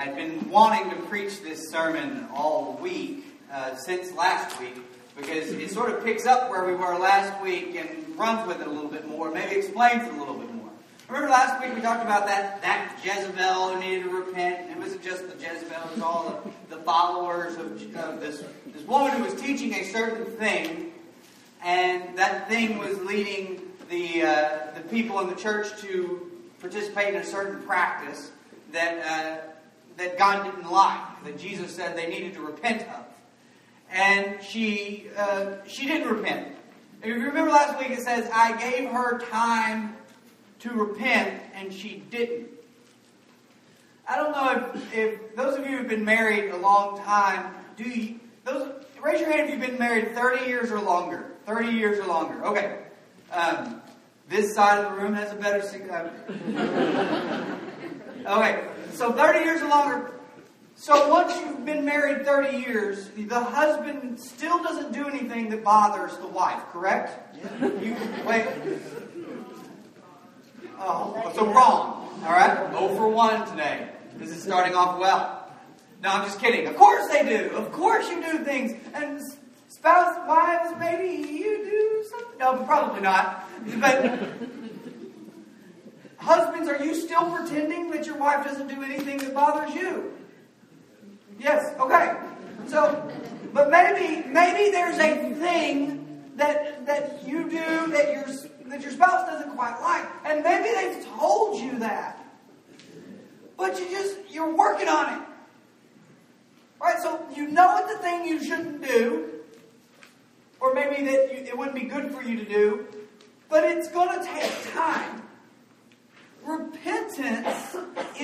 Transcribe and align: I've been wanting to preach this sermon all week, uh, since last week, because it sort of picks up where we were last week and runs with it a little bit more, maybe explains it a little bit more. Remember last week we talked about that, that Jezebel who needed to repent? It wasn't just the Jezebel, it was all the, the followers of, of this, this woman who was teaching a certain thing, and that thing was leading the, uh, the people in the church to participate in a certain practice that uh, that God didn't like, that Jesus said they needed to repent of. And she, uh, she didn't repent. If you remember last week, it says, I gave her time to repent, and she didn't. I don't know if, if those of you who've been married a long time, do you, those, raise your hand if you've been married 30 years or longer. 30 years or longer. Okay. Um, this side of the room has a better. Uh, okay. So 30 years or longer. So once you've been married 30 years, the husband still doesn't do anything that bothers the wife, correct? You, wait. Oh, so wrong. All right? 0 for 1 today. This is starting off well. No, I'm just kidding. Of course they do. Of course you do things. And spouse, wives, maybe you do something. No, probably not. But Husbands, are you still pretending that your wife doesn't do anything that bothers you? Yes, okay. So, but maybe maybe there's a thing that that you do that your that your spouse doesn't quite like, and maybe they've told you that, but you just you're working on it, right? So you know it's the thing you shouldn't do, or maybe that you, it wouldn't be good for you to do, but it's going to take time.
I've 0.00 0.14
been 0.14 0.48
wanting 0.48 0.90
to 0.90 0.96
preach 1.06 1.42
this 1.42 1.70
sermon 1.70 2.28
all 2.32 2.78
week, 2.80 3.24
uh, 3.52 3.74
since 3.74 4.12
last 4.12 4.60
week, 4.60 4.76
because 5.16 5.50
it 5.50 5.70
sort 5.72 5.90
of 5.90 6.04
picks 6.04 6.24
up 6.24 6.50
where 6.50 6.64
we 6.64 6.72
were 6.72 6.96
last 6.96 7.42
week 7.42 7.74
and 7.74 8.16
runs 8.16 8.46
with 8.46 8.60
it 8.60 8.68
a 8.68 8.70
little 8.70 8.88
bit 8.88 9.08
more, 9.08 9.32
maybe 9.32 9.56
explains 9.56 10.06
it 10.06 10.14
a 10.14 10.16
little 10.16 10.38
bit 10.38 10.54
more. 10.54 10.70
Remember 11.08 11.28
last 11.28 11.60
week 11.60 11.74
we 11.74 11.80
talked 11.80 12.04
about 12.04 12.26
that, 12.26 12.62
that 12.62 12.96
Jezebel 13.02 13.74
who 13.74 13.80
needed 13.80 14.04
to 14.04 14.10
repent? 14.10 14.70
It 14.70 14.78
wasn't 14.78 15.02
just 15.02 15.26
the 15.26 15.34
Jezebel, 15.34 15.74
it 15.74 15.94
was 15.96 16.00
all 16.00 16.44
the, 16.68 16.76
the 16.76 16.82
followers 16.82 17.56
of, 17.56 17.96
of 17.96 18.20
this, 18.20 18.44
this 18.66 18.84
woman 18.84 19.10
who 19.16 19.24
was 19.24 19.34
teaching 19.34 19.74
a 19.74 19.82
certain 19.82 20.26
thing, 20.26 20.92
and 21.64 22.16
that 22.16 22.48
thing 22.48 22.78
was 22.78 23.00
leading 23.00 23.62
the, 23.90 24.22
uh, 24.22 24.58
the 24.76 24.80
people 24.90 25.18
in 25.18 25.28
the 25.28 25.34
church 25.34 25.76
to 25.80 26.30
participate 26.60 27.14
in 27.14 27.20
a 27.20 27.24
certain 27.24 27.60
practice 27.64 28.30
that 28.70 29.04
uh, 29.04 29.48
that 29.98 30.16
God 30.16 30.44
didn't 30.44 30.70
like, 30.70 31.24
that 31.24 31.38
Jesus 31.38 31.74
said 31.74 31.96
they 31.96 32.08
needed 32.08 32.32
to 32.34 32.40
repent 32.40 32.82
of. 32.82 33.04
And 33.90 34.42
she, 34.42 35.08
uh, 35.16 35.56
she 35.66 35.86
didn't 35.86 36.08
repent. 36.08 36.54
If 37.02 37.08
you 37.08 37.14
remember 37.14 37.50
last 37.50 37.78
week, 37.78 37.90
it 37.90 38.00
says, 38.00 38.30
I 38.32 38.56
gave 38.56 38.90
her 38.90 39.18
time 39.18 39.96
to 40.60 40.70
repent, 40.70 41.42
and 41.54 41.72
she 41.72 42.02
didn't. 42.10 42.48
I 44.08 44.16
don't 44.16 44.32
know 44.32 44.70
if, 44.74 44.94
if 44.94 45.36
those 45.36 45.58
of 45.58 45.66
you 45.66 45.78
who've 45.78 45.88
been 45.88 46.04
married 46.04 46.50
a 46.50 46.56
long 46.56 47.00
time, 47.02 47.54
do 47.76 47.84
you, 47.84 48.20
those, 48.44 48.72
raise 49.02 49.20
your 49.20 49.30
hand 49.30 49.42
if 49.42 49.50
you've 49.50 49.68
been 49.68 49.78
married 49.78 50.14
30 50.14 50.46
years 50.46 50.70
or 50.70 50.80
longer. 50.80 51.26
30 51.46 51.72
years 51.72 51.98
or 51.98 52.06
longer. 52.06 52.44
Okay. 52.44 52.78
Um, 53.32 53.80
this 54.28 54.54
side 54.54 54.84
of 54.84 54.92
the 54.92 55.00
room 55.00 55.14
has 55.14 55.32
a 55.32 55.36
better. 55.36 55.62
Uh, 58.26 58.38
okay. 58.38 58.64
So 58.92 59.12
30 59.12 59.38
years 59.40 59.62
or 59.62 59.68
longer. 59.68 60.12
So 60.76 61.08
once 61.08 61.36
you've 61.40 61.64
been 61.64 61.84
married 61.84 62.24
30 62.24 62.58
years, 62.58 63.08
the 63.16 63.42
husband 63.42 64.20
still 64.20 64.62
doesn't 64.62 64.92
do 64.92 65.08
anything 65.08 65.48
that 65.50 65.64
bothers 65.64 66.16
the 66.18 66.26
wife, 66.26 66.62
correct? 66.70 67.36
You, 67.60 67.96
wait. 68.26 68.46
Oh, 70.78 71.32
so 71.34 71.46
wrong. 71.46 72.20
All 72.24 72.32
right? 72.32 72.70
0 72.70 72.88
for 72.96 73.08
1 73.08 73.50
today. 73.50 73.88
This 74.16 74.30
is 74.30 74.42
starting 74.42 74.74
off 74.74 74.98
well. 74.98 75.50
No, 76.02 76.10
I'm 76.10 76.24
just 76.24 76.38
kidding. 76.38 76.66
Of 76.66 76.76
course 76.76 77.08
they 77.08 77.28
do. 77.28 77.50
Of 77.56 77.72
course 77.72 78.08
you 78.08 78.22
do 78.22 78.44
things. 78.44 78.72
And 78.94 79.20
spouse, 79.68 80.16
wives, 80.28 80.74
maybe 80.78 81.28
you 81.28 81.64
do 81.64 82.04
something. 82.10 82.38
No, 82.38 82.62
probably 82.64 83.00
not. 83.00 83.47
But 83.76 84.20
Husbands, 86.18 86.68
are 86.68 86.84
you 86.84 86.94
still 86.94 87.30
pretending 87.34 87.90
that 87.90 88.04
your 88.04 88.18
wife 88.18 88.44
doesn't 88.44 88.68
do 88.68 88.82
anything 88.82 89.18
that 89.18 89.32
bothers 89.32 89.74
you? 89.74 90.12
Yes, 91.38 91.74
okay. 91.80 92.16
So, 92.66 93.10
but 93.54 93.70
maybe 93.70 94.28
maybe 94.28 94.70
there's 94.70 94.98
a 94.98 95.34
thing 95.34 96.30
that 96.36 96.84
that 96.86 97.26
you 97.26 97.48
do 97.48 97.86
that 97.92 98.12
your 98.12 98.26
that 98.66 98.82
your 98.82 98.90
spouse 98.90 99.26
doesn't 99.26 99.56
quite 99.56 99.80
like, 99.80 100.06
and 100.26 100.42
maybe 100.44 100.68
they've 100.74 101.06
told 101.16 101.60
you 101.60 101.78
that, 101.78 102.22
but 103.56 103.78
you 103.78 103.88
just 103.88 104.18
you're 104.28 104.54
working 104.54 104.88
on 104.88 105.14
it, 105.14 105.26
right? 106.80 106.98
So 107.00 107.24
you 107.34 107.48
know 107.48 107.78
it's 107.78 107.92
the 107.94 107.98
thing 108.00 108.26
you 108.26 108.44
shouldn't 108.44 108.86
do, 108.86 109.30
or 110.60 110.74
maybe 110.74 111.04
that 111.04 111.32
you, 111.32 111.44
it 111.44 111.56
wouldn't 111.56 111.76
be 111.76 111.84
good 111.84 112.10
for 112.10 112.22
you 112.22 112.36
to 112.36 112.44
do, 112.44 112.86
but 113.48 113.64
it's 113.64 113.88
going 113.88 114.18
to 114.18 114.24
take 114.24 114.72
time. 114.74 115.07